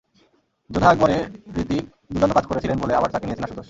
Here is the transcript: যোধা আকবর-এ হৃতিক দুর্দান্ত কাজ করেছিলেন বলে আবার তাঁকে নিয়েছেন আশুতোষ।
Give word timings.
যোধা 0.69 0.87
আকবর-এ 0.89 1.19
হৃতিক 1.55 1.83
দুর্দান্ত 2.11 2.33
কাজ 2.37 2.45
করেছিলেন 2.47 2.77
বলে 2.79 2.93
আবার 2.95 3.09
তাঁকে 3.11 3.25
নিয়েছেন 3.25 3.45
আশুতোষ। 3.45 3.59